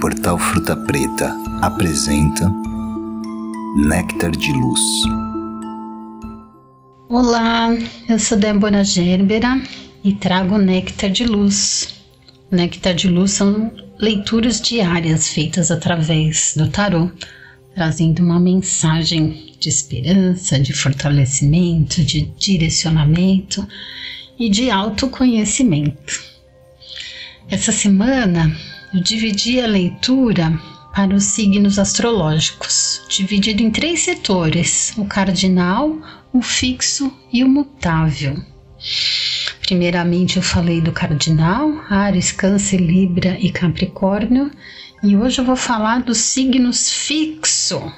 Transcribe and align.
Portal 0.00 0.38
Fruta 0.38 0.76
Preta 0.76 1.36
apresenta 1.60 2.48
Néctar 3.88 4.30
de 4.30 4.52
Luz. 4.52 4.80
Olá, 7.08 7.76
eu 8.08 8.16
sou 8.16 8.38
Débora 8.38 8.84
Gerbera 8.84 9.60
e 10.04 10.12
trago 10.12 10.56
Néctar 10.56 11.10
de 11.10 11.24
Luz. 11.24 11.96
Néctar 12.48 12.94
de 12.94 13.08
Luz 13.08 13.32
são 13.32 13.72
leituras 13.98 14.60
diárias 14.60 15.30
feitas 15.30 15.68
através 15.72 16.54
do 16.56 16.68
tarô, 16.68 17.10
trazendo 17.74 18.22
uma 18.22 18.38
mensagem 18.38 19.52
de 19.58 19.68
esperança, 19.68 20.60
de 20.60 20.72
fortalecimento, 20.72 22.04
de 22.04 22.20
direcionamento 22.38 23.66
e 24.38 24.48
de 24.48 24.70
autoconhecimento. 24.70 26.22
Essa 27.50 27.72
semana 27.72 28.56
eu 28.92 29.00
dividi 29.02 29.60
a 29.60 29.66
leitura 29.66 30.58
para 30.94 31.14
os 31.14 31.24
signos 31.24 31.78
astrológicos, 31.78 33.02
dividido 33.08 33.62
em 33.62 33.70
três 33.70 34.00
setores: 34.00 34.94
o 34.96 35.04
cardinal, 35.04 35.96
o 36.32 36.40
fixo 36.40 37.12
e 37.32 37.44
o 37.44 37.48
mutável. 37.48 38.36
Primeiramente 39.60 40.36
eu 40.36 40.42
falei 40.42 40.80
do 40.80 40.92
cardinal, 40.92 41.70
Ares, 41.90 42.32
Câncer, 42.32 42.80
Libra 42.80 43.36
e 43.38 43.50
Capricórnio, 43.50 44.50
e 45.02 45.16
hoje 45.16 45.40
eu 45.40 45.44
vou 45.44 45.56
falar 45.56 46.02
dos 46.02 46.18
signos 46.18 46.90
fixo: 46.90 47.92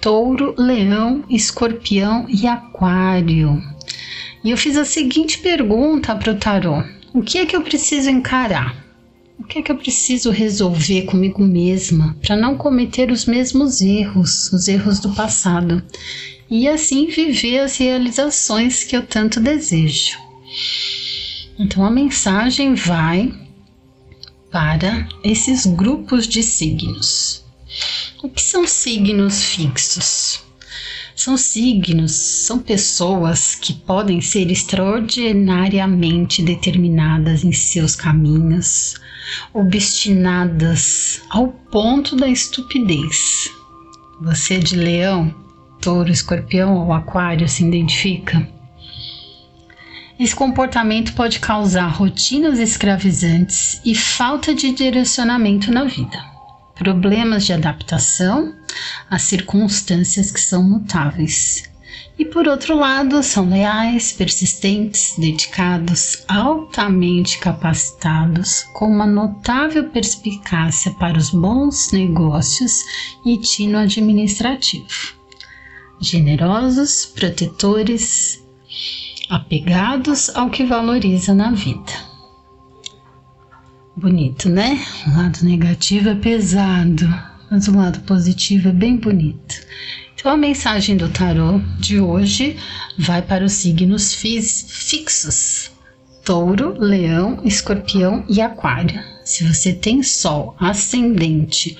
Touro, 0.00 0.54
Leão, 0.56 1.22
Escorpião 1.28 2.26
e 2.28 2.46
Aquário. 2.46 3.62
E 4.42 4.50
eu 4.50 4.56
fiz 4.56 4.76
a 4.76 4.84
seguinte 4.84 5.38
pergunta 5.38 6.16
para 6.16 6.32
o 6.32 6.36
tarô: 6.36 6.82
o 7.12 7.22
que 7.22 7.38
é 7.38 7.46
que 7.46 7.54
eu 7.54 7.62
preciso 7.62 8.08
encarar? 8.08 8.83
O 9.38 9.44
que 9.44 9.58
é 9.58 9.62
que 9.62 9.72
eu 9.72 9.76
preciso 9.76 10.30
resolver 10.30 11.02
comigo 11.02 11.42
mesma 11.42 12.16
para 12.22 12.36
não 12.36 12.56
cometer 12.56 13.10
os 13.10 13.26
mesmos 13.26 13.80
erros, 13.80 14.52
os 14.52 14.68
erros 14.68 15.00
do 15.00 15.12
passado, 15.14 15.82
e 16.48 16.68
assim 16.68 17.08
viver 17.08 17.58
as 17.58 17.76
realizações 17.76 18.84
que 18.84 18.96
eu 18.96 19.04
tanto 19.04 19.40
desejo? 19.40 20.18
Então 21.58 21.84
a 21.84 21.90
mensagem 21.90 22.74
vai 22.74 23.32
para 24.50 25.08
esses 25.24 25.66
grupos 25.66 26.28
de 26.28 26.42
signos. 26.42 27.44
O 28.22 28.28
que 28.28 28.40
são 28.40 28.66
signos 28.66 29.42
fixos? 29.42 30.43
São 31.16 31.36
signos, 31.36 32.10
são 32.12 32.58
pessoas 32.58 33.54
que 33.54 33.72
podem 33.72 34.20
ser 34.20 34.50
extraordinariamente 34.50 36.42
determinadas 36.42 37.44
em 37.44 37.52
seus 37.52 37.94
caminhos, 37.94 38.96
obstinadas 39.52 41.22
ao 41.30 41.48
ponto 41.48 42.16
da 42.16 42.26
estupidez. 42.26 43.48
Você 44.20 44.54
é 44.54 44.58
de 44.58 44.74
leão, 44.74 45.32
touro, 45.80 46.10
escorpião 46.10 46.74
ou 46.84 46.92
aquário 46.92 47.48
se 47.48 47.64
identifica? 47.64 48.48
Esse 50.18 50.34
comportamento 50.34 51.14
pode 51.14 51.38
causar 51.38 51.86
rotinas 51.88 52.58
escravizantes 52.58 53.80
e 53.84 53.94
falta 53.94 54.52
de 54.52 54.72
direcionamento 54.72 55.70
na 55.72 55.84
vida 55.84 56.33
problemas 56.74 57.44
de 57.44 57.52
adaptação 57.52 58.54
às 59.08 59.22
circunstâncias 59.22 60.30
que 60.30 60.40
são 60.40 60.62
mutáveis. 60.62 61.64
E 62.16 62.24
por 62.24 62.46
outro 62.46 62.76
lado, 62.76 63.22
são 63.22 63.48
leais, 63.48 64.12
persistentes, 64.12 65.14
dedicados, 65.18 66.24
altamente 66.28 67.38
capacitados, 67.38 68.62
com 68.72 68.86
uma 68.86 69.06
notável 69.06 69.88
perspicácia 69.90 70.92
para 70.92 71.18
os 71.18 71.30
bons 71.30 71.90
negócios 71.90 72.82
e 73.26 73.36
tino 73.38 73.78
administrativo. 73.78 75.14
Generosos, 76.00 77.06
protetores, 77.06 78.40
apegados 79.28 80.28
ao 80.36 80.50
que 80.50 80.64
valoriza 80.64 81.34
na 81.34 81.50
vida. 81.50 82.13
Bonito, 84.04 84.50
né? 84.50 84.84
O 85.06 85.16
lado 85.16 85.38
negativo 85.42 86.10
é 86.10 86.14
pesado, 86.14 87.08
mas 87.50 87.68
o 87.68 87.74
lado 87.74 88.00
positivo 88.00 88.68
é 88.68 88.72
bem 88.72 88.98
bonito. 88.98 89.54
Então 90.12 90.30
a 90.30 90.36
mensagem 90.36 90.94
do 90.94 91.08
tarô 91.08 91.58
de 91.78 91.98
hoje 91.98 92.54
vai 92.98 93.22
para 93.22 93.46
os 93.46 93.52
signos 93.52 94.12
fixos: 94.12 95.70
Touro, 96.22 96.76
Leão, 96.78 97.40
Escorpião 97.46 98.22
e 98.28 98.42
Aquário. 98.42 99.02
Se 99.24 99.42
você 99.42 99.72
tem 99.72 100.02
Sol, 100.02 100.54
Ascendente 100.60 101.78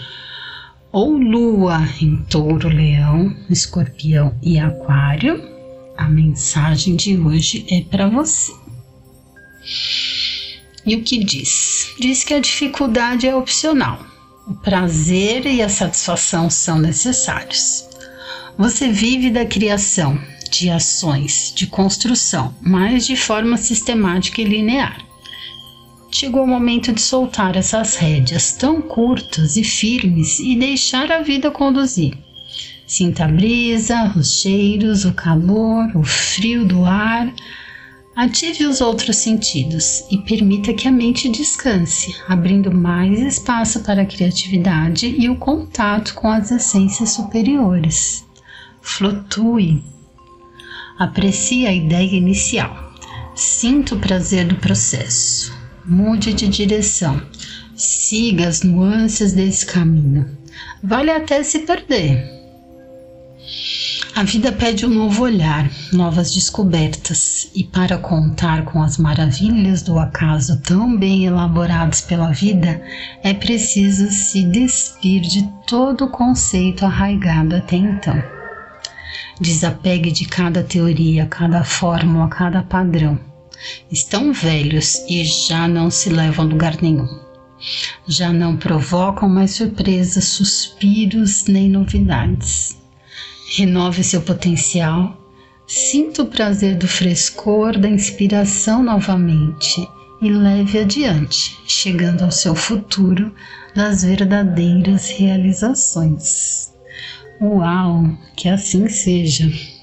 ou 0.91 1.19
Lua 1.19 1.87
em 2.01 2.17
Touro, 2.31 2.71
Leão, 2.71 3.37
Escorpião 3.51 4.35
e 4.43 4.59
Aquário, 4.59 5.43
a 5.99 6.09
mensagem 6.09 6.97
de 6.97 7.19
hoje 7.19 7.67
é 7.69 7.83
para 7.83 8.09
você. 8.09 8.51
E 10.87 10.95
o 10.97 11.03
que 11.03 11.25
diz? 11.25 11.95
Diz 11.99 12.25
que 12.25 12.35
a 12.35 12.41
dificuldade 12.41 13.27
é 13.27 13.35
opcional. 13.35 14.05
O 14.47 14.55
prazer 14.55 15.47
e 15.47 15.63
a 15.63 15.69
satisfação 15.69 16.51
são 16.51 16.79
necessários. 16.79 17.89
Você 18.59 18.89
vive 18.89 19.31
da 19.31 19.47
criação, 19.47 20.21
de 20.51 20.69
ações, 20.69 21.53
de 21.57 21.67
construção, 21.67 22.55
mas 22.61 23.07
de 23.07 23.17
forma 23.17 23.57
sistemática 23.57 24.43
e 24.43 24.45
linear. 24.45 24.99
Chegou 26.11 26.45
o 26.45 26.47
momento 26.47 26.93
de 26.93 27.01
soltar 27.01 27.57
essas 27.57 27.97
rédeas 27.97 28.53
tão 28.53 28.81
curtas 28.81 29.57
e 29.57 29.65
firmes 29.65 30.39
e 30.39 30.55
deixar 30.55 31.11
a 31.11 31.23
vida 31.23 31.51
conduzir. 31.51 32.17
Sinta 32.87 33.25
a 33.25 33.29
brisa, 33.29 34.13
os 34.15 34.41
cheiros, 34.41 35.05
o 35.05 35.15
calor, 35.15 35.91
o 35.97 36.05
frio 36.05 36.65
do 36.65 36.85
ar, 36.85 37.33
Ative 38.17 38.67
os 38.67 38.81
outros 38.81 39.17
sentidos 39.17 40.05
e 40.09 40.19
permita 40.19 40.73
que 40.73 40.87
a 40.87 40.93
mente 40.93 41.29
descanse, 41.29 42.15
abrindo 42.29 42.71
mais 42.71 43.19
espaço 43.21 43.81
para 43.81 44.03
a 44.03 44.07
criatividade 44.07 45.07
e 45.19 45.29
o 45.29 45.35
contato 45.35 46.15
com 46.15 46.29
as 46.29 46.53
essências 46.53 47.11
superiores. 47.11 48.25
Flutue. 48.81 49.83
Aprecie 50.97 51.67
a 51.67 51.75
ideia 51.75 52.15
inicial. 52.15 52.95
Sinta 53.35 53.97
o 53.97 54.01
prazer 54.01 54.47
do 54.47 54.57
processo. 54.57 55.53
Mude 55.85 56.33
de 56.33 56.47
direção. 56.47 57.21
Siga 57.75 58.47
as 58.47 58.63
nuances 58.63 59.33
desse 59.33 59.67
caminho. 59.67 60.39
Vale 60.81 61.11
até 61.11 61.43
se 61.43 61.61
perder 61.61 62.33
a 64.15 64.23
vida 64.23 64.53
pede 64.53 64.87
um 64.87 64.91
novo 64.91 65.25
olhar, 65.25 65.69
novas 65.93 66.33
descobertas, 66.33 67.51
e 67.53 67.65
para 67.65 67.99
contar 67.99 68.65
com 68.65 68.81
as 68.81 68.97
maravilhas 68.97 69.83
do 69.83 69.99
acaso 69.99 70.61
tão 70.61 70.97
bem 70.97 71.25
elaborados 71.25 72.01
pela 72.01 72.31
vida, 72.31 72.81
é 73.25 73.35
preciso 73.35 74.09
se 74.13 74.45
despir 74.45 75.23
de 75.23 75.43
todo 75.67 76.05
o 76.05 76.11
conceito 76.11 76.87
arraigado 76.87 77.57
até 77.57 77.75
então. 77.75 78.23
Desapegue 79.41 80.13
de 80.13 80.27
cada 80.27 80.63
teoria, 80.63 81.27
cada 81.27 81.65
fórmula, 81.65 82.29
cada 82.29 82.63
padrão. 82.63 83.19
Estão 83.91 84.33
velhos 84.33 85.05
e 85.09 85.25
já 85.25 85.67
não 85.67 85.91
se 85.91 86.09
levam 86.09 86.45
a 86.45 86.49
lugar 86.49 86.81
nenhum. 86.81 87.09
Já 88.07 88.33
não 88.33 88.57
provocam 88.57 89.29
mais 89.29 89.57
surpresas, 89.57 90.25
suspiros 90.25 91.47
nem 91.47 91.69
novidades 91.69 92.84
renove 93.57 94.03
seu 94.03 94.21
potencial, 94.21 95.17
sinta 95.67 96.23
o 96.23 96.27
prazer 96.27 96.77
do 96.77 96.89
frescor, 96.89 97.79
da 97.79 97.89
inspiração 97.89 98.83
novamente 98.83 99.87
e 100.21 100.31
leve 100.31 100.79
adiante, 100.79 101.57
chegando 101.67 102.23
ao 102.23 102.31
seu 102.31 102.55
futuro 102.55 103.33
das 103.75 104.03
verdadeiras 104.03 105.11
realizações. 105.11 106.73
Uau, 107.41 108.05
que 108.37 108.49
assim 108.49 108.89
seja! 108.89 109.74